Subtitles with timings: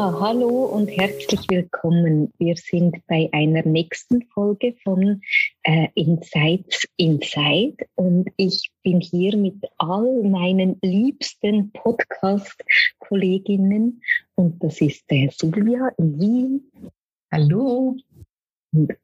[0.00, 2.32] Hallo und herzlich willkommen.
[2.38, 5.20] Wir sind bei einer nächsten Folge von
[5.64, 14.00] äh, Insights Inside und ich bin hier mit all meinen liebsten Podcast-Kolleginnen
[14.36, 16.70] und das ist äh, Silvia in Wien.
[17.32, 17.96] Hallo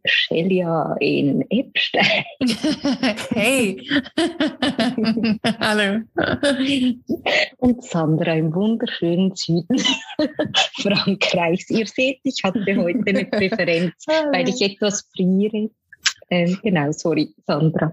[0.04, 2.24] Shelia in Epstein.
[3.30, 3.80] Hey.
[5.58, 6.02] Hallo.
[7.58, 9.82] Und Sandra im wunderschönen Süden
[10.82, 11.70] Frankreichs.
[11.70, 15.70] Ihr seht, ich hatte heute eine Präferenz, weil ich etwas friere.
[16.30, 17.92] Ähm, genau, sorry, Sandra.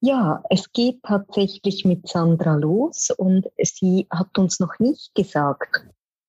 [0.00, 5.84] Ja, es geht tatsächlich mit Sandra los und sie hat uns noch nicht gesagt,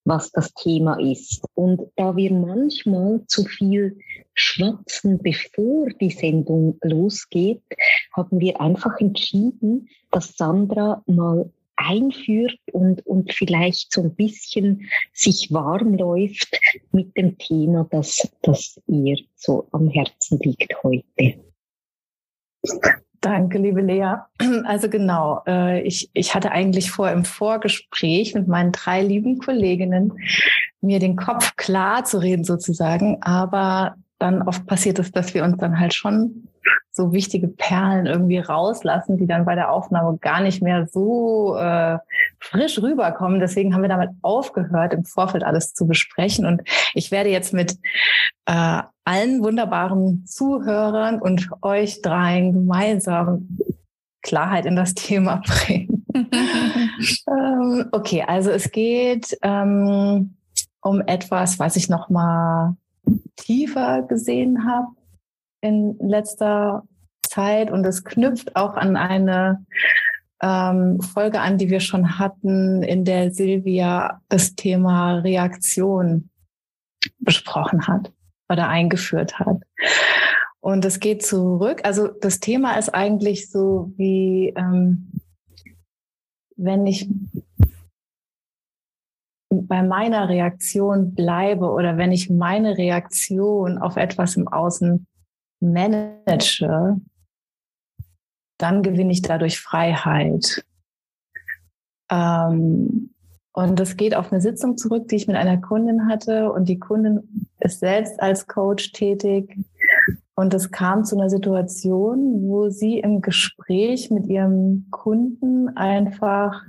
[0.10, 1.46] was das Thema ist.
[1.54, 3.98] Und da wir manchmal zu viel
[4.34, 7.62] schwatzen, bevor die Sendung losgeht,
[8.14, 15.50] haben wir einfach entschieden, dass Sandra mal einführt und, und vielleicht so ein bisschen sich
[15.52, 16.60] warm läuft
[16.92, 21.40] mit dem Thema, das, das ihr so am Herzen liegt heute.
[23.22, 24.16] Danke, liebe Lea.
[24.66, 30.14] Also genau, äh, ich, ich hatte eigentlich vor, im Vorgespräch mit meinen drei lieben Kolleginnen
[30.81, 35.58] mir den Kopf klar zu reden sozusagen, aber dann oft passiert es, dass wir uns
[35.58, 36.48] dann halt schon
[36.92, 41.98] so wichtige Perlen irgendwie rauslassen, die dann bei der Aufnahme gar nicht mehr so äh,
[42.39, 43.39] frisch rüberkommen.
[43.39, 46.45] Deswegen haben wir damit aufgehört, im Vorfeld alles zu besprechen.
[46.45, 46.61] Und
[46.94, 47.78] ich werde jetzt mit
[48.45, 53.58] äh, allen wunderbaren Zuhörern und euch dreien gemeinsam
[54.21, 56.05] Klarheit in das Thema bringen.
[56.14, 60.36] ähm, okay, also es geht ähm,
[60.82, 62.76] um etwas, was ich noch mal
[63.38, 64.88] tiefer gesehen habe
[65.61, 66.83] in letzter
[67.21, 69.65] Zeit und es knüpft auch an eine
[70.42, 76.30] ähm, Folge an, die wir schon hatten, in der Silvia das Thema Reaktion
[77.20, 78.11] besprochen hat
[78.49, 79.61] oder eingeführt hat.
[80.61, 81.81] Und es geht zurück.
[81.83, 85.11] Also das Thema ist eigentlich so wie, ähm,
[86.58, 87.09] wenn ich
[89.49, 95.08] bei meiner Reaktion bleibe oder wenn ich meine Reaktion auf etwas im Außen
[95.59, 96.97] manage,
[98.58, 100.64] dann gewinne ich dadurch Freiheit.
[102.11, 103.11] Ähm,
[103.53, 106.52] und das geht auf eine Sitzung zurück, die ich mit einer Kundin hatte.
[106.52, 109.58] Und die Kundin ist selbst als Coach tätig.
[110.36, 116.64] Und es kam zu einer Situation, wo sie im Gespräch mit ihrem Kunden einfach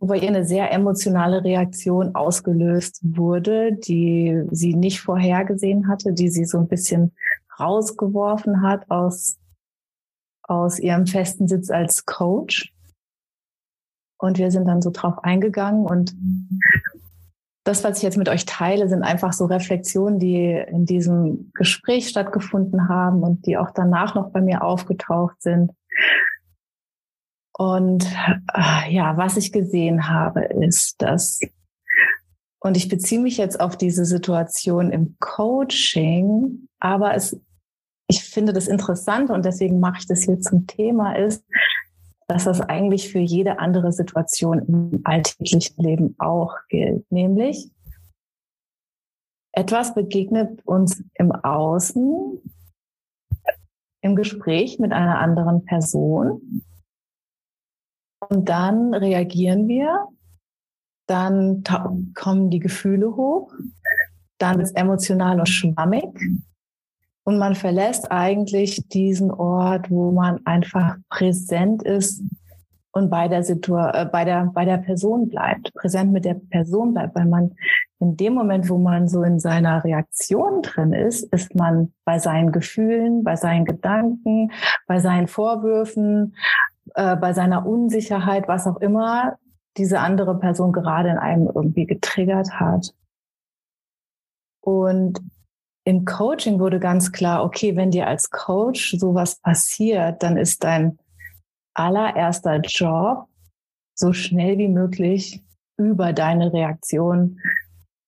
[0.00, 6.30] wo bei ihr eine sehr emotionale Reaktion ausgelöst wurde, die sie nicht vorhergesehen hatte, die
[6.30, 7.12] sie so ein bisschen
[7.58, 9.36] rausgeworfen hat aus,
[10.42, 12.72] aus ihrem festen Sitz als Coach.
[14.18, 16.16] Und wir sind dann so drauf eingegangen und
[17.64, 22.08] das, was ich jetzt mit euch teile, sind einfach so Reflexionen, die in diesem Gespräch
[22.08, 25.72] stattgefunden haben und die auch danach noch bei mir aufgetaucht sind.
[27.60, 28.06] Und
[28.54, 31.40] äh, ja, was ich gesehen habe, ist, dass,
[32.58, 37.38] und ich beziehe mich jetzt auf diese Situation im Coaching, aber es,
[38.08, 41.44] ich finde das interessant und deswegen mache ich das hier zum Thema, ist,
[42.28, 47.12] dass das eigentlich für jede andere Situation im alltäglichen Leben auch gilt.
[47.12, 47.70] Nämlich,
[49.52, 52.40] etwas begegnet uns im Außen,
[54.00, 56.62] im Gespräch mit einer anderen Person
[58.28, 60.06] und dann reagieren wir,
[61.06, 61.64] dann
[62.14, 63.52] kommen die Gefühle hoch,
[64.38, 66.04] dann ist emotional und schwammig.
[67.24, 72.22] Und man verlässt eigentlich diesen Ort, wo man einfach präsent ist
[72.92, 76.94] und bei der Situation, äh, bei der, bei der Person bleibt, präsent mit der Person
[76.94, 77.54] bleibt, weil man
[78.00, 82.50] in dem Moment, wo man so in seiner Reaktion drin ist, ist man bei seinen
[82.50, 84.50] Gefühlen, bei seinen Gedanken,
[84.86, 86.34] bei seinen Vorwürfen,
[86.94, 89.36] äh, bei seiner Unsicherheit, was auch immer
[89.76, 92.94] diese andere Person gerade in einem irgendwie getriggert hat.
[94.60, 95.20] Und
[95.84, 100.98] im Coaching wurde ganz klar, okay, wenn dir als Coach sowas passiert, dann ist dein
[101.74, 103.26] allererster Job,
[103.94, 105.42] so schnell wie möglich
[105.76, 107.38] über deine Reaktion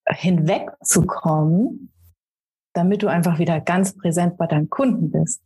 [0.07, 1.93] hinwegzukommen,
[2.75, 5.43] damit du einfach wieder ganz präsent bei deinem Kunden bist.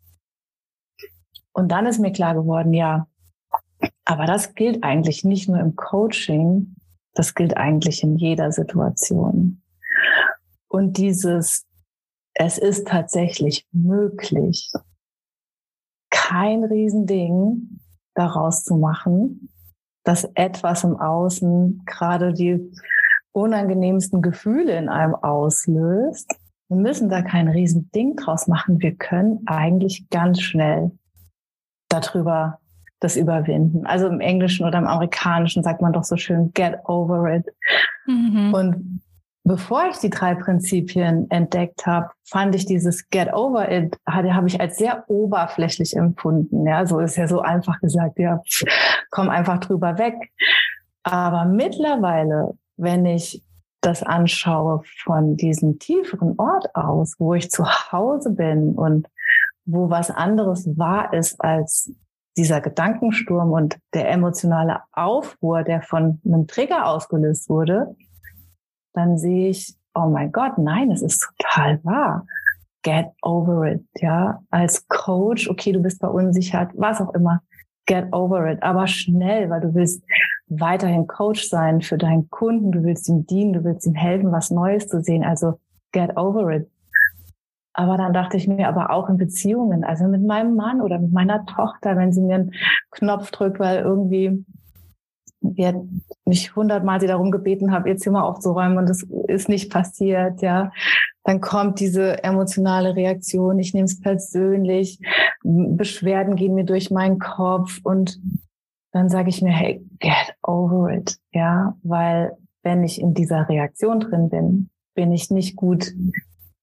[1.52, 3.06] Und dann ist mir klar geworden, ja,
[4.06, 6.76] aber das gilt eigentlich nicht nur im Coaching,
[7.14, 9.62] das gilt eigentlich in jeder Situation.
[10.68, 11.66] Und dieses,
[12.34, 14.72] es ist tatsächlich möglich,
[16.10, 17.80] kein Riesending
[18.14, 19.48] daraus zu machen,
[20.04, 22.72] dass etwas im Außen gerade die
[23.32, 26.32] unangenehmsten Gefühle in einem auslöst.
[26.68, 28.80] Wir müssen da kein Riesending draus machen.
[28.80, 30.92] Wir können eigentlich ganz schnell
[31.88, 32.60] darüber
[33.00, 33.86] das überwinden.
[33.86, 37.46] Also im Englischen oder im Amerikanischen sagt man doch so schön, get over it.
[38.06, 38.54] Mhm.
[38.54, 39.00] Und
[39.46, 44.60] bevor ich die drei Prinzipien entdeckt habe, fand ich dieses Get Over It, habe ich
[44.60, 46.66] als sehr oberflächlich empfunden.
[46.66, 48.42] Ja, so ist ja so einfach gesagt, ja,
[49.10, 50.14] komm einfach drüber weg.
[51.04, 53.42] Aber mittlerweile, wenn ich
[53.80, 59.06] das anschaue von diesem tieferen Ort aus, wo ich zu Hause bin und
[59.64, 61.92] wo was anderes wahr ist als
[62.36, 67.96] dieser Gedankensturm und der emotionale Aufruhr, der von einem Trigger ausgelöst wurde,
[68.92, 72.26] dann sehe ich, oh mein Gott, nein, es ist total wahr.
[72.82, 74.40] Get over it, ja.
[74.50, 77.42] Als Coach, okay, du bist verunsichert, was auch immer.
[77.86, 80.02] Get over it, aber schnell, weil du willst
[80.48, 84.50] weiterhin Coach sein für deinen Kunden, du willst ihm dienen, du willst ihm helfen, was
[84.50, 85.24] Neues zu sehen.
[85.24, 85.58] Also
[85.92, 86.70] get over it.
[87.78, 91.12] Aber dann dachte ich mir, aber auch in Beziehungen, also mit meinem Mann oder mit
[91.12, 92.54] meiner Tochter, wenn sie mir einen
[92.90, 94.46] Knopf drückt, weil irgendwie
[95.42, 95.86] wir
[96.24, 100.72] mich hundertmal sie darum gebeten habe, ihr Zimmer aufzuräumen und es ist nicht passiert, ja.
[101.22, 104.98] Dann kommt diese emotionale Reaktion, ich nehme es persönlich,
[105.44, 108.18] Beschwerden gehen mir durch meinen Kopf und
[108.92, 112.32] dann sage ich mir, hey, get over it, ja, weil
[112.62, 115.92] wenn ich in dieser Reaktion drin bin, bin ich nicht gut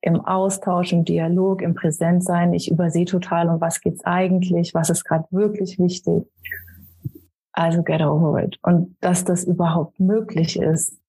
[0.03, 2.53] im Austausch, im Dialog, im Präsentsein.
[2.53, 6.25] Ich übersehe total, um was geht's eigentlich, was ist gerade wirklich wichtig.
[7.53, 8.59] Also get over it.
[8.63, 10.99] Und dass das überhaupt möglich ist,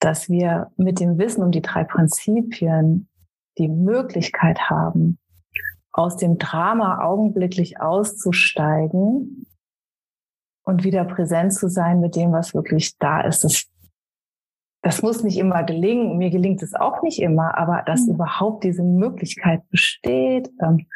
[0.00, 3.08] dass wir mit dem Wissen um die drei Prinzipien
[3.58, 5.18] die Möglichkeit haben,
[5.92, 9.46] aus dem Drama augenblicklich auszusteigen
[10.64, 13.44] und wieder präsent zu sein mit dem, was wirklich da ist.
[13.44, 13.69] Das,
[14.82, 16.16] das muss nicht immer gelingen.
[16.18, 18.14] Mir gelingt es auch nicht immer, aber dass mhm.
[18.14, 20.86] überhaupt diese Möglichkeit besteht, ähm,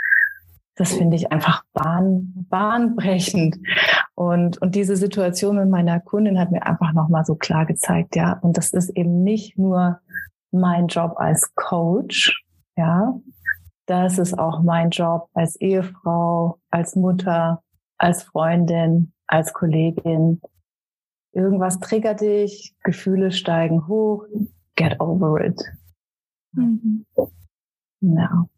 [0.77, 3.59] das finde ich einfach bahn, bahnbrechend.
[4.17, 8.39] Und, und diese Situation mit meiner Kundin hat mir einfach nochmal so klar gezeigt, ja.
[8.43, 10.01] Und das ist eben nicht nur
[10.51, 12.45] mein Job als Coach,
[12.77, 13.15] ja.
[13.87, 17.63] Das ist auch mein Job als Ehefrau, als Mutter,
[17.99, 20.41] als Freundin, als Kollegin.
[21.35, 24.25] Irgendwas triggert dich, Gefühle steigen hoch,
[24.77, 25.61] get over it.
[26.53, 27.05] Mhm.
[28.01, 28.49] Ja.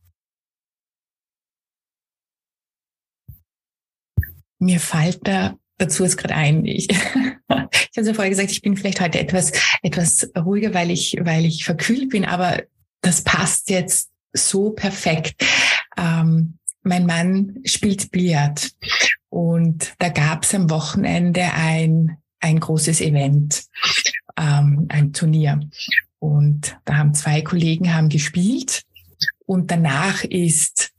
[4.58, 6.64] Mir fällt da dazu jetzt gerade ein.
[6.67, 6.99] Ich, ich
[7.49, 9.52] habe ja vorher gesagt, ich bin vielleicht heute etwas,
[9.82, 12.62] etwas ruhiger, weil ich, weil ich verkühlt bin, aber
[13.00, 15.43] das passt jetzt so perfekt.
[15.96, 18.70] Ähm, mein Mann spielt Billard
[19.31, 23.65] und da gab es am Wochenende ein, ein großes Event,
[24.37, 25.60] ähm, ein Turnier.
[26.19, 28.82] Und da haben zwei Kollegen haben gespielt
[29.46, 30.93] und danach ist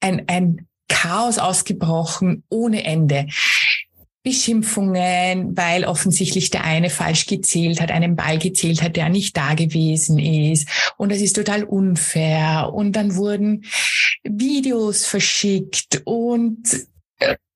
[0.00, 3.26] ein, ein Chaos ausgebrochen ohne Ende.
[4.24, 9.54] Beschimpfungen, weil offensichtlich der eine falsch gezählt hat, einen Ball gezählt hat, der nicht da
[9.54, 10.68] gewesen ist.
[10.96, 12.70] Und das ist total unfair.
[12.72, 13.64] Und dann wurden
[14.22, 16.86] Videos verschickt und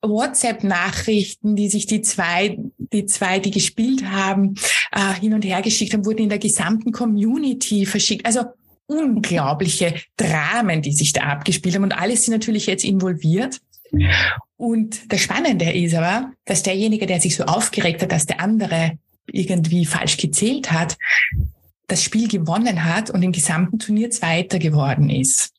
[0.02, 4.54] WhatsApp-Nachrichten, die sich die zwei, die zwei, die gespielt haben,
[4.92, 8.24] äh, hin und her geschickt haben, wurden in der gesamten Community verschickt.
[8.24, 8.44] Also
[8.86, 13.60] unglaubliche Dramen, die sich da abgespielt haben und alles sind natürlich jetzt involviert.
[14.56, 18.98] Und das Spannende ist aber, dass derjenige, der sich so aufgeregt hat, dass der andere
[19.26, 20.96] irgendwie falsch gezählt hat,
[21.86, 25.52] das Spiel gewonnen hat und im gesamten Turnier Zweiter geworden ist.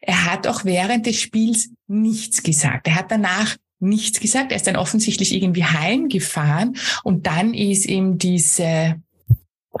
[0.00, 2.86] Er hat auch während des Spiels nichts gesagt.
[2.86, 4.50] Er hat danach nichts gesagt.
[4.50, 9.00] Er ist dann offensichtlich irgendwie heimgefahren und dann ist ihm diese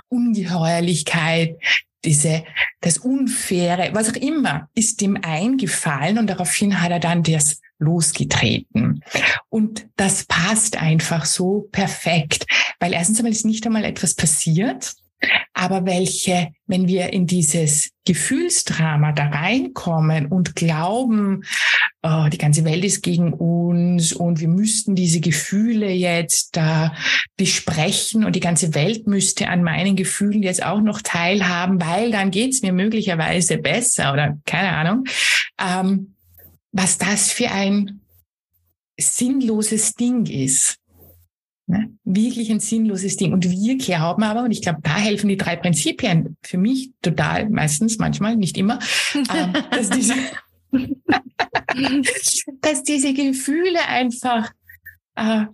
[0.08, 1.56] Ungeheuerlichkeit,
[2.04, 2.44] diese,
[2.80, 9.02] das Unfaire, was auch immer, ist ihm eingefallen und daraufhin hat er dann das losgetreten.
[9.48, 12.46] Und das passt einfach so perfekt,
[12.78, 14.94] weil erstens einmal ist nicht einmal etwas passiert,
[15.54, 21.44] Aber welche, wenn wir in dieses Gefühlsdrama da reinkommen und glauben,
[22.02, 26.94] oh, die ganze Welt ist gegen uns und wir müssten diese Gefühle jetzt da
[27.36, 32.30] besprechen und die ganze Welt müsste an meinen Gefühlen jetzt auch noch teilhaben, weil dann
[32.30, 35.04] geht's mir möglicherweise besser oder keine Ahnung,
[35.60, 36.14] ähm,
[36.72, 38.00] was das für ein
[38.98, 40.78] sinnloses Ding ist.
[41.66, 41.96] Ne?
[42.04, 43.32] Wirklich ein sinnloses Ding.
[43.32, 47.48] Und wir glauben aber, und ich glaube, da helfen die drei Prinzipien für mich total,
[47.48, 48.78] meistens, manchmal, nicht immer,
[49.14, 50.14] ähm, dass, diese,
[52.60, 54.52] dass diese Gefühle einfach
[55.14, 55.46] äh,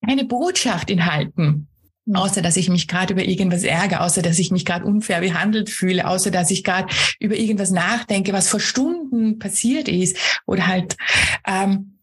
[0.00, 1.68] eine Botschaft enthalten.
[2.14, 5.70] Außer dass ich mich gerade über irgendwas ärgere, außer dass ich mich gerade unfair behandelt
[5.70, 6.86] fühle, außer dass ich gerade
[7.18, 10.16] über irgendwas nachdenke, was vor Stunden passiert ist.
[10.46, 10.96] Oder halt
[11.44, 11.98] ähm,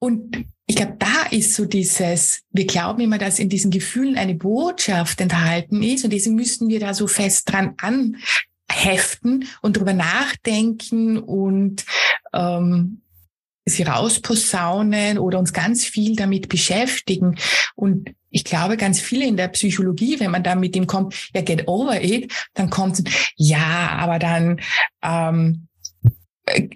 [0.00, 4.34] und ich glaube, da ist so dieses, wir glauben immer, dass in diesen Gefühlen eine
[4.34, 11.16] Botschaft enthalten ist und deswegen müssten wir da so fest dran anheften und drüber nachdenken
[11.18, 11.86] und
[12.34, 13.00] ähm,
[13.64, 17.38] sie rausposaunen oder uns ganz viel damit beschäftigen.
[17.74, 21.40] Und ich glaube, ganz viele in der Psychologie, wenn man da mit dem kommt, ja,
[21.40, 23.02] get over it, dann kommt,
[23.36, 24.60] ja, aber dann
[25.02, 25.68] ähm,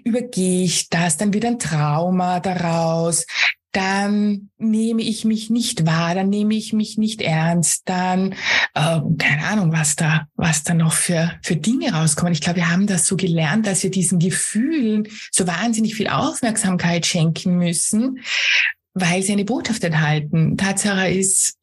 [0.03, 3.27] übergehe ich das, dann wird ein Trauma daraus,
[3.73, 8.33] dann nehme ich mich nicht wahr, dann nehme ich mich nicht ernst, dann
[8.75, 12.33] äh, keine Ahnung, was da, was da noch für für Dinge rauskommen.
[12.33, 17.05] Ich glaube, wir haben das so gelernt, dass wir diesen Gefühlen so wahnsinnig viel Aufmerksamkeit
[17.05, 18.19] schenken müssen,
[18.93, 20.55] weil sie eine Botschaft enthalten.
[20.55, 21.55] Tatsache ist,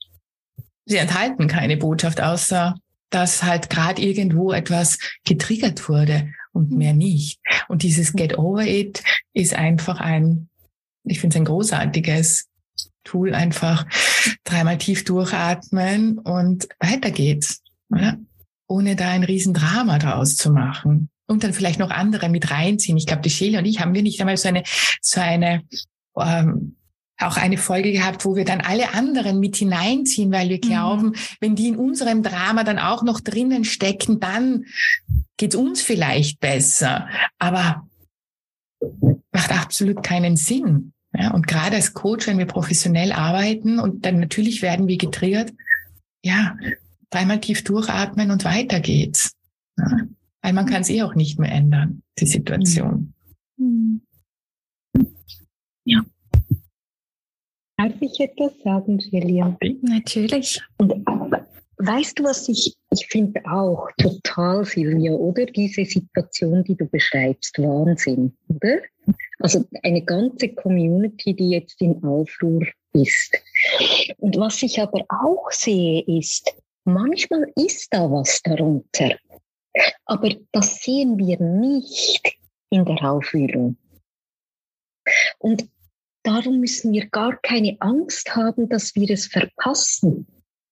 [0.84, 2.74] sie enthalten keine Botschaft, außer
[3.10, 7.40] dass halt gerade irgendwo etwas getriggert wurde und mehr nicht.
[7.68, 9.02] Und dieses Get Over It
[9.32, 10.49] ist einfach ein,
[11.04, 12.46] ich finde es ein großartiges
[13.04, 13.86] Tool, einfach
[14.44, 18.18] dreimal tief durchatmen und weiter geht's, oder?
[18.70, 21.10] ohne da ein Riesendrama draus zu machen.
[21.26, 22.96] Und dann vielleicht noch andere mit reinziehen.
[22.96, 24.62] Ich glaube, die Schele und ich haben wir nicht einmal so eine,
[25.00, 25.62] so eine
[26.16, 26.76] ähm,
[27.20, 30.68] auch eine Folge gehabt, wo wir dann alle anderen mit hineinziehen, weil wir mhm.
[30.68, 34.64] glauben, wenn die in unserem Drama dann auch noch drinnen stecken, dann
[35.36, 37.08] geht's uns vielleicht besser.
[37.38, 37.86] Aber
[39.32, 40.92] macht absolut keinen Sinn.
[41.12, 45.52] Ja, und gerade als Coach, wenn wir professionell arbeiten und dann natürlich werden wir getriggert,
[46.22, 46.56] ja,
[47.10, 49.32] dreimal tief durchatmen und weiter geht's.
[49.76, 50.06] Ja,
[50.42, 53.12] weil man kann es eh auch nicht mehr ändern, die Situation.
[53.56, 54.02] Mhm.
[55.84, 56.02] Ja.
[57.76, 59.56] Darf ich etwas sagen, Julia?
[59.82, 60.62] Natürlich.
[60.76, 60.92] Und
[61.80, 65.46] weißt du, was ich, ich finde auch total, Silvia, oder?
[65.46, 68.80] Diese Situation, die du beschreibst, Wahnsinn, oder?
[69.40, 73.36] Also eine ganze Community, die jetzt in Aufruhr ist.
[74.18, 76.52] Und was ich aber auch sehe, ist,
[76.84, 79.16] manchmal ist da was darunter.
[80.04, 82.36] Aber das sehen wir nicht
[82.70, 83.76] in der Aufwühlung.
[85.38, 85.68] Und
[86.22, 90.26] Darum müssen wir gar keine Angst haben, dass wir es verpassen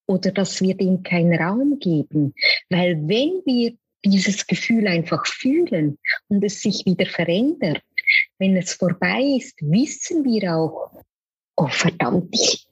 [0.08, 2.34] oder dass wir dem keinen Raum geben.
[2.70, 5.98] Weil wenn wir dieses Gefühl einfach fühlen
[6.28, 7.82] und es sich wieder verändert,
[8.38, 10.92] wenn es vorbei ist, wissen wir auch,
[11.56, 12.68] oh verdammt, ich,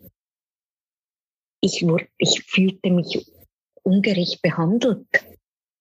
[1.60, 1.84] ich,
[2.18, 3.26] ich fühlte mich
[3.82, 5.06] ungerecht behandelt.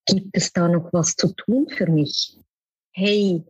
[0.08, 2.38] Gibt es da noch was zu tun für mich?
[2.92, 3.44] Hey,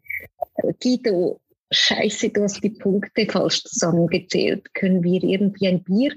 [0.79, 4.73] Guido, Scheiße, du hast die Punkte falsch zusammengezählt.
[4.73, 6.15] Können wir irgendwie ein Bier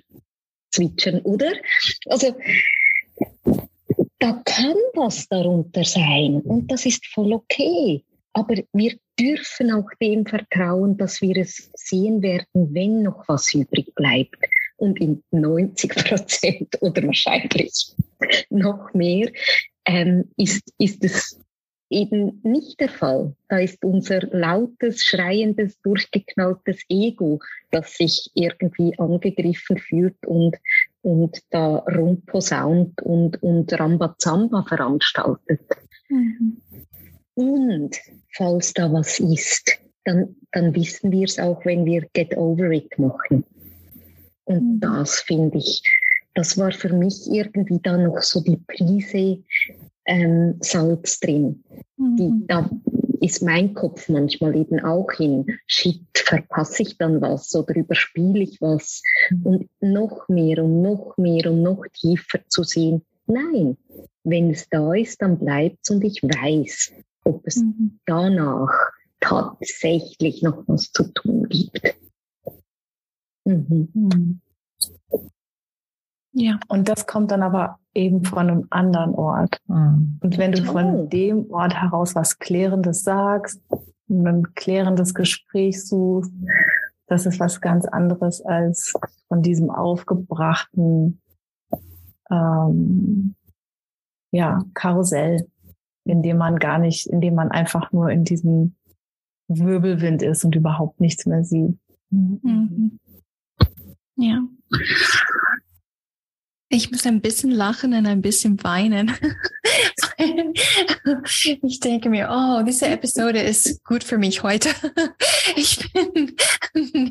[0.71, 1.53] zwitschern, oder?
[2.07, 2.35] Also,
[4.19, 8.05] da kann was darunter sein und das ist voll okay.
[8.33, 13.93] Aber wir dürfen auch dem vertrauen, dass wir es sehen werden, wenn noch was übrig
[13.95, 14.37] bleibt.
[14.77, 17.95] Und in 90 Prozent oder wahrscheinlich
[18.51, 19.31] noch mehr
[19.87, 21.41] ähm, ist, ist es
[21.91, 23.35] eben nicht der Fall.
[23.49, 27.41] Da ist unser lautes, schreiendes, durchgeknalltes Ego,
[27.71, 30.57] das sich irgendwie angegriffen fühlt und,
[31.03, 35.63] und da rumposaunt und, und Rambazamba veranstaltet.
[36.09, 36.61] Mhm.
[37.35, 37.97] Und
[38.37, 42.99] falls da was ist, dann, dann wissen wir es auch, wenn wir Get Over It
[42.99, 43.45] machen.
[44.45, 44.81] Und mhm.
[44.81, 45.83] das finde ich,
[46.35, 49.43] das war für mich irgendwie da noch so die Prise
[50.09, 51.63] ähm, Salz drin.
[51.97, 52.17] Mhm.
[52.17, 52.69] Die, da
[53.21, 55.47] ist mein Kopf manchmal eben auch hin.
[55.67, 59.03] Shit, verpasse ich dann was oder überspiele ich was?
[59.31, 59.47] Mhm.
[59.47, 63.03] Und noch mehr und noch mehr und noch tiefer zu sehen.
[63.27, 63.77] Nein,
[64.25, 66.93] wenn es da ist, dann bleibt es und ich weiß,
[67.25, 67.99] ob es mhm.
[68.07, 68.73] danach
[69.21, 71.95] tatsächlich noch was zu tun gibt.
[73.45, 74.41] Mhm.
[76.39, 76.61] Ja.
[76.69, 79.61] Und das kommt dann aber eben von einem anderen Ort.
[79.67, 80.19] Mhm.
[80.21, 81.07] Und wenn du von oh.
[81.07, 83.61] dem Ort heraus was Klärendes sagst,
[84.09, 86.33] ein klärendes Gespräch suchst,
[87.09, 88.95] das ist was ganz anderes als
[89.27, 91.21] von diesem aufgebrachten
[92.31, 93.35] ähm,
[94.31, 95.49] ja, Karussell,
[96.05, 98.77] in dem man gar nicht, in dem man einfach nur in diesem
[99.49, 101.79] Wirbelwind ist und überhaupt nichts mehr sieht.
[102.11, 103.01] Mhm.
[104.17, 104.43] Ja.
[106.71, 109.11] Ich muss ein bisschen lachen und ein bisschen weinen.
[111.63, 114.71] ich denke mir, oh, diese Episode ist gut für mich heute.
[115.57, 116.35] Ich bin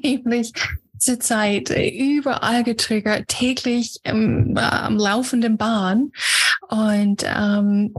[0.04, 0.54] nämlich
[1.00, 6.12] zurzeit überall getriggert, täglich ähm, am laufenden Bahn
[6.70, 7.94] und ähm,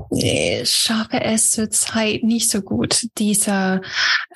[0.64, 3.80] schaffe es zurzeit nicht so gut, dieser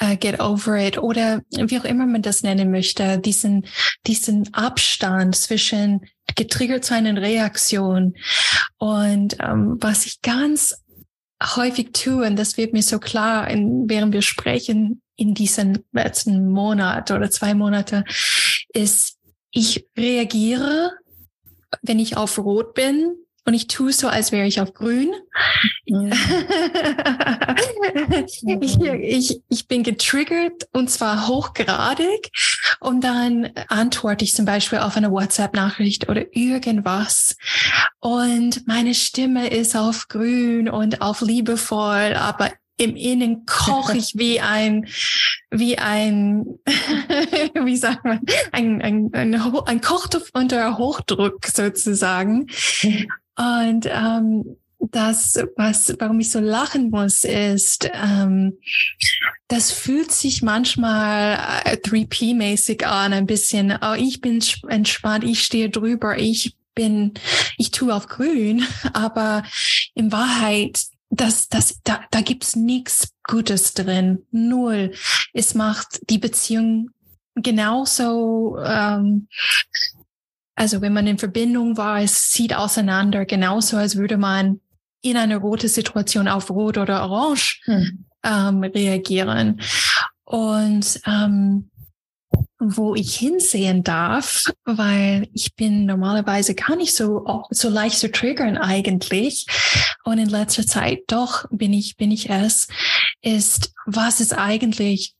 [0.01, 3.67] äh, Get Over It oder wie auch immer man das nennen möchte, diesen,
[4.07, 8.15] diesen Abstand zwischen getriggert sein und Reaktion.
[8.79, 10.83] Und ähm, was ich ganz
[11.57, 16.51] häufig tue, und das wird mir so klar, in, während wir sprechen, in diesen letzten
[16.51, 18.05] Monat oder zwei Monate,
[18.75, 19.19] ist,
[19.51, 20.93] ich reagiere,
[21.83, 25.13] wenn ich auf Rot bin, und ich tue so, als wäre ich auf grün.
[25.87, 26.13] Mhm.
[28.61, 32.31] ich, ich, ich bin getriggert und zwar hochgradig
[32.81, 37.37] und dann antworte ich zum Beispiel auf eine WhatsApp-Nachricht oder irgendwas
[37.99, 44.41] und meine Stimme ist auf grün und auf liebevoll, aber im Innen koche ich wie
[44.41, 44.87] ein,
[45.51, 46.47] wie ein,
[47.65, 48.21] wie sagt man,
[48.53, 52.47] ein, ein, ein, ein Kochtopf unter Hochdruck sozusagen.
[53.37, 54.57] Und ähm,
[54.91, 58.59] das, was, warum ich so lachen muss, ist, ähm,
[59.49, 65.71] das fühlt sich manchmal äh, 3P-mäßig an, ein bisschen, oh, ich bin entspannt, ich stehe
[65.71, 67.13] drüber, ich bin,
[67.59, 69.45] ich tue auf grün, aber
[69.95, 74.93] in Wahrheit, das, das, da, da gibt's nichts Gutes drin, null.
[75.33, 76.91] Es macht die Beziehung
[77.35, 79.29] genauso ähm,
[80.55, 84.61] also wenn man in Verbindung war, es sieht auseinander, genauso als würde man
[85.01, 88.05] in einer roten Situation auf Rot oder Orange hm.
[88.23, 89.61] ähm, reagieren.
[90.25, 91.71] Und ähm,
[92.65, 98.57] wo ich hinsehen darf, weil ich bin normalerweise gar nicht so, so leicht zu triggern
[98.57, 99.47] eigentlich.
[100.05, 102.69] Und in letzter Zeit doch bin ich, bin ich es,
[103.21, 105.15] ist, was ist eigentlich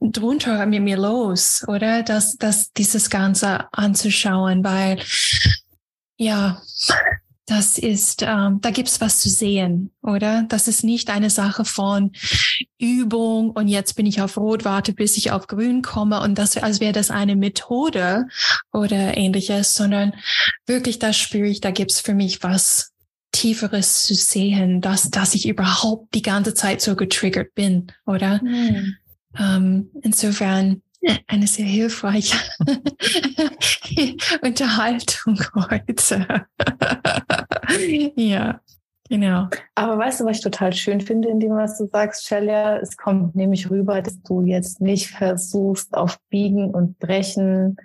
[0.00, 2.02] drunter mit mir los, oder?
[2.02, 5.00] Das, das, dieses Ganze anzuschauen, weil,
[6.16, 6.62] ja,
[7.50, 10.44] das ist, ähm, da gibt's was zu sehen, oder?
[10.48, 12.12] Das ist nicht eine Sache von
[12.78, 16.56] Übung und jetzt bin ich auf Rot, warte, bis ich auf Grün komme und das,
[16.56, 18.26] als wäre das eine Methode
[18.72, 20.14] oder ähnliches, sondern
[20.66, 22.92] wirklich, da spüre ich, da gibt's für mich was
[23.32, 28.40] Tieferes zu sehen, dass, dass ich überhaupt die ganze Zeit so getriggert bin, oder?
[28.44, 28.96] Mhm.
[29.36, 30.82] Ähm, insofern
[31.26, 32.36] eine sehr hilfreiche
[34.42, 36.16] Unterhaltung heute.
[38.16, 38.60] ja,
[39.08, 39.48] genau.
[39.74, 42.78] Aber weißt du, was ich total schön finde in dem, was du sagst, Celia?
[42.78, 47.76] Es kommt nämlich rüber, dass du jetzt nicht versuchst, auf Biegen und Brechen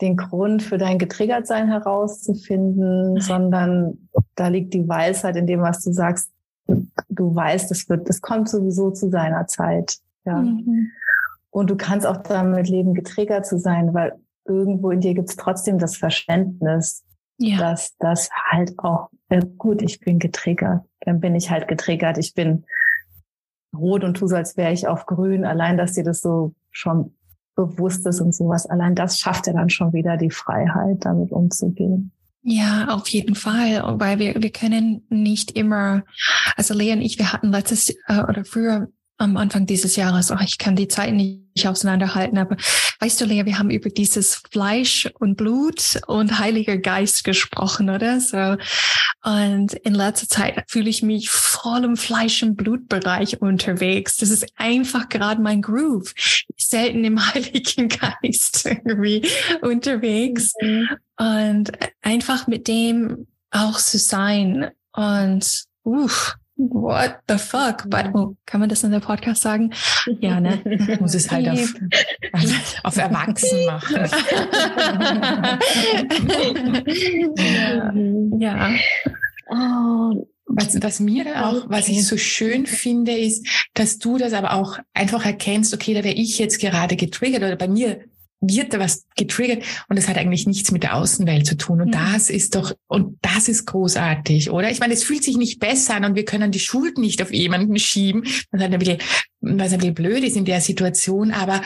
[0.00, 3.22] den Grund für dein Getriggertsein herauszufinden, Nein.
[3.22, 6.30] sondern da liegt die Weisheit in dem, was du sagst.
[7.08, 9.98] Du weißt, es wird, es kommt sowieso zu seiner Zeit.
[10.24, 10.40] Ja.
[10.40, 10.90] Mhm.
[11.52, 15.36] Und du kannst auch damit leben, getriggert zu sein, weil irgendwo in dir gibt es
[15.36, 17.04] trotzdem das Verständnis,
[17.36, 17.58] ja.
[17.58, 20.82] dass das halt auch, äh, gut, ich bin getriggert.
[21.00, 22.16] Dann bin ich halt getriggert.
[22.16, 22.64] Ich bin
[23.76, 25.44] rot und tu so, als wäre ich auf grün.
[25.44, 27.14] Allein, dass dir das so schon
[27.54, 32.12] bewusst ist und sowas, allein das schafft ja dann schon wieder die Freiheit, damit umzugehen.
[32.42, 36.02] Ja, auf jeden Fall, weil wir, wir können nicht immer,
[36.56, 38.88] also Lea und ich, wir hatten letztes äh, oder früher
[39.18, 42.56] am Anfang dieses Jahres, oh, ich kann die Zeit nicht auseinanderhalten, aber
[43.00, 48.20] weißt du, Lea, wir haben über dieses Fleisch und Blut und Heiliger Geist gesprochen, oder?
[48.20, 48.56] So.
[49.24, 54.16] Und in letzter Zeit fühle ich mich voll im Fleisch- und Blutbereich unterwegs.
[54.16, 56.12] Das ist einfach gerade mein Groove.
[56.56, 59.22] Selten im Heiligen Geist irgendwie
[59.60, 60.54] unterwegs.
[60.60, 60.88] Mhm.
[61.18, 67.88] Und einfach mit dem auch zu sein und uff, what the fuck?
[67.88, 69.72] But, oh, kann man das in der Podcast sagen?
[70.20, 70.60] Ja, ne?
[71.00, 71.74] Muss es halt auf,
[72.82, 73.96] auf Erwachsen machen.
[78.38, 78.38] ja.
[78.38, 78.70] ja.
[79.48, 84.54] Oh, was, was mir auch, was ich so schön finde, ist, dass du das aber
[84.54, 88.00] auch einfach erkennst, okay, da wäre ich jetzt gerade getriggert oder bei mir
[88.42, 91.80] wird da was getriggert und das hat eigentlich nichts mit der Außenwelt zu tun.
[91.80, 91.92] Und mhm.
[91.92, 94.70] das ist doch, und das ist großartig, oder?
[94.70, 97.32] Ich meine, es fühlt sich nicht besser an und wir können die Schuld nicht auf
[97.32, 98.98] jemanden schieben, was halt ein bisschen,
[99.40, 101.62] was ein bisschen blöd ist in der Situation, aber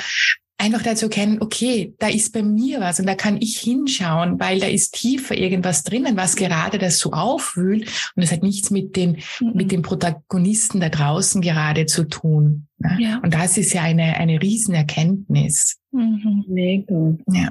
[0.58, 4.58] einfach dazu kennen, okay, da ist bei mir was und da kann ich hinschauen, weil
[4.58, 8.96] da ist tiefer irgendwas drinnen, was gerade das so aufwühlt und es hat nichts mit
[8.96, 9.52] den, mhm.
[9.54, 12.68] mit den Protagonisten da draußen gerade zu tun.
[12.78, 12.96] Ne?
[13.00, 13.20] Ja.
[13.22, 15.76] Und das ist ja eine, eine Riesenerkenntnis.
[15.96, 16.44] Mhm.
[16.46, 17.16] Mega.
[17.32, 17.50] Ja.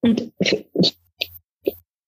[0.00, 0.32] Und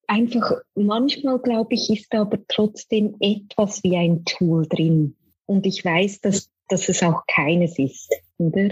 [0.07, 5.17] einfach, manchmal glaube ich, ist da aber trotzdem etwas wie ein Tool drin.
[5.47, 8.71] Und ich weiß, dass, dass es auch keines ist oder?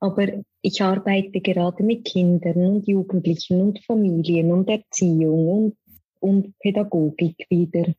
[0.00, 0.28] Aber
[0.62, 5.76] ich arbeite gerade mit Kindern und Jugendlichen und Familien und Erziehung und,
[6.20, 7.94] und Pädagogik wieder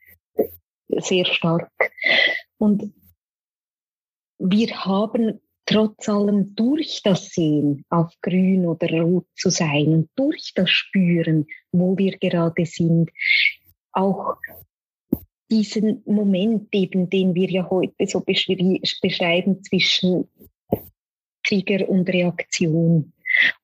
[0.89, 1.71] sehr stark.
[2.57, 2.93] Und
[4.37, 10.51] wir haben trotz allem durch das Sehen auf grün oder rot zu sein und durch
[10.55, 13.09] das Spüren, wo wir gerade sind,
[13.91, 14.35] auch
[15.49, 20.27] diesen Moment eben, den wir ja heute so beschreiben zwischen
[21.43, 23.13] Trigger und Reaktion.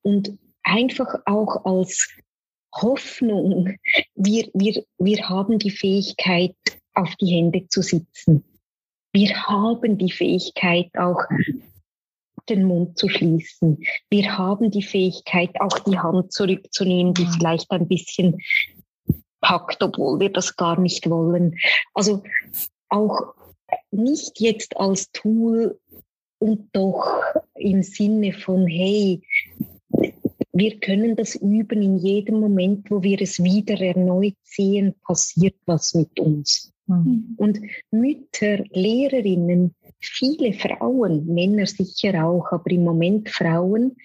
[0.01, 2.07] Und einfach auch als
[2.73, 3.75] Hoffnung,
[4.15, 6.55] wir, wir, wir haben die Fähigkeit,
[6.93, 8.43] auf die Hände zu sitzen.
[9.13, 11.21] Wir haben die Fähigkeit, auch
[12.49, 13.83] den Mund zu schließen.
[14.09, 18.37] Wir haben die Fähigkeit, auch die Hand zurückzunehmen, die vielleicht ein bisschen
[19.41, 21.55] packt, obwohl wir das gar nicht wollen.
[21.93, 22.23] Also
[22.89, 23.33] auch
[23.91, 25.79] nicht jetzt als Tool
[26.39, 27.21] und doch
[27.55, 29.21] im Sinne von, hey,
[30.53, 35.93] wir können das üben in jedem Moment, wo wir es wieder erneut sehen, passiert was
[35.93, 36.73] mit uns.
[36.87, 37.35] Mhm.
[37.37, 37.59] Und
[37.91, 43.95] Mütter, Lehrerinnen, viele Frauen, Männer sicher auch, aber im Moment Frauen,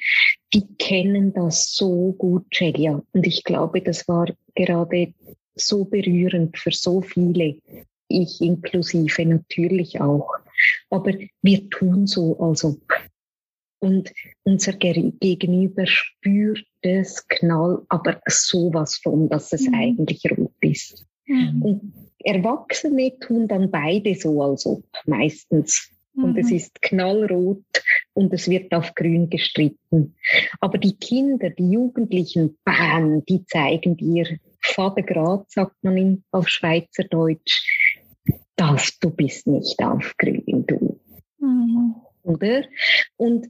[0.53, 3.03] die kennen das so gut, Celia.
[3.13, 5.15] Und ich glaube, das war gerade
[5.55, 7.57] so berührend für so viele,
[8.09, 10.31] ich inklusive natürlich auch.
[10.91, 12.79] Aber wir tun so, also
[13.79, 14.13] und
[14.45, 19.75] unser Gegenüber spürt das Knall, aber sowas von, dass es mhm.
[19.75, 21.07] eigentlich rot ist.
[21.27, 21.63] Mhm.
[21.63, 21.93] Und
[22.27, 25.91] Erwachsene tun dann beide so, also meistens.
[26.15, 26.25] Mhm.
[26.25, 26.57] Und es mhm.
[26.57, 27.65] ist knallrot
[28.15, 30.17] und es wird auf grün gestritten.
[30.61, 37.65] Aber die Kinder, die Jugendlichen, bam, die zeigen dir Vatergrad, sagt man in, auf Schweizerdeutsch,
[38.57, 40.99] dass du bist nicht auf grün, du.
[41.39, 41.95] Mhm.
[42.25, 42.65] Oder?
[43.17, 43.47] Und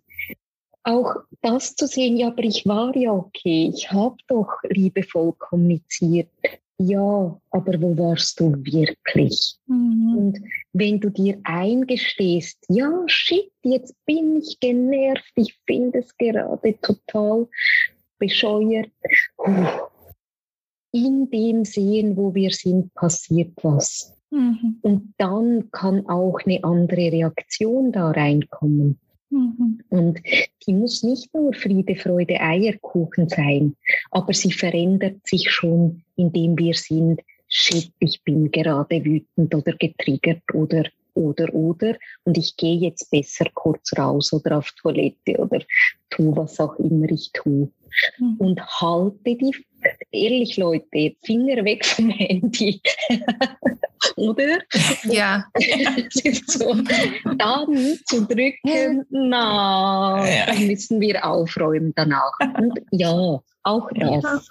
[0.83, 6.29] auch das zu sehen, ja, aber ich war ja okay, ich habe doch liebevoll kommuniziert.
[6.79, 9.57] Ja, aber wo warst du wirklich?
[9.67, 10.17] Mhm.
[10.17, 10.41] Und
[10.75, 17.49] wenn du dir eingestehst, ja, shit, jetzt bin ich genervt, ich finde es gerade total
[18.19, 18.91] bescheuert.
[20.93, 24.15] In dem Sehen, wo wir sind, passiert was.
[24.31, 24.79] Mhm.
[24.83, 28.99] Und dann kann auch eine andere Reaktion da reinkommen.
[29.31, 29.81] Mhm.
[29.89, 30.21] Und
[30.67, 33.77] die muss nicht nur Friede, Freude, Eierkuchen sein,
[34.11, 40.43] aber sie verändert sich schon, indem wir sind, shit, ich bin gerade wütend oder getriggert
[40.53, 40.85] oder
[41.15, 45.61] oder oder und ich gehe jetzt besser kurz raus oder auf Toilette oder
[46.11, 47.71] tu was auch immer ich tue
[48.19, 48.37] mhm.
[48.39, 49.57] und halte die
[50.11, 52.81] ehrlich Leute Finger weg vom Handy
[54.16, 54.59] oder?
[55.05, 55.44] Ja.
[56.46, 56.75] so,
[57.37, 60.46] dann zu drücken, na, ja.
[60.46, 62.33] dann müssen wir aufräumen danach.
[62.59, 64.49] Und ja, auch das.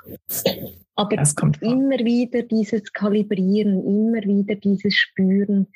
[0.96, 5.68] Aber das immer wieder dieses Kalibrieren, immer wieder dieses Spüren,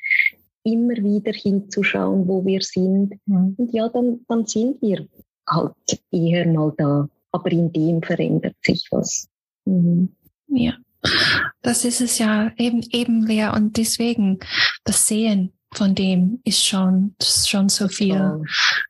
[0.62, 3.18] immer wieder hinzuschauen, wo wir sind.
[3.26, 3.54] Mhm.
[3.58, 5.06] Und ja, dann, dann sind wir
[5.46, 5.74] halt
[6.10, 7.08] eher mal da.
[7.32, 9.28] Aber in dem verändert sich was.
[9.64, 10.14] Mhm.
[10.48, 10.74] Ja.
[11.62, 14.38] Das ist es ja eben, eben leer und deswegen
[14.84, 18.42] das Sehen von dem ist schon, schon so viel.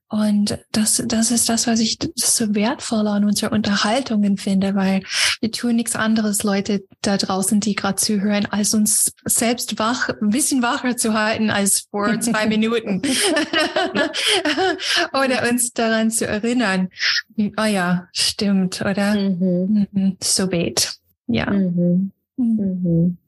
[0.08, 5.02] Und das, das ist das, was ich so wertvoll an unserer Unterhaltungen finde, weil
[5.40, 10.30] wir tun nichts anderes, Leute da draußen, die gerade zuhören, als uns selbst wach, ein
[10.30, 13.02] bisschen wacher zu halten als vor zwei Minuten.
[15.12, 16.88] oder uns daran zu erinnern.
[17.56, 19.14] Oh ja, stimmt, oder?
[19.14, 19.86] Mhm.
[19.92, 20.16] Mhm.
[20.20, 20.94] So bet.
[21.28, 21.50] Ja.
[21.50, 22.10] Mhm.
[22.36, 23.18] Mhm.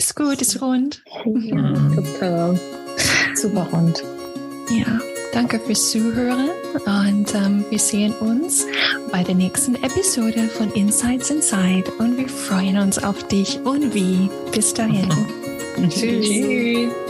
[0.00, 1.02] Ist gut, ist rund.
[1.26, 2.58] Ja, total.
[3.34, 4.02] Super rund.
[4.70, 4.98] Ja,
[5.34, 6.48] danke fürs Zuhören
[6.86, 8.64] und ähm, wir sehen uns
[9.12, 14.30] bei der nächsten Episode von Insights Inside und wir freuen uns auf dich und wie.
[14.52, 15.10] Bis dahin.
[15.90, 16.00] Tschüss.
[16.00, 17.09] Tschüss.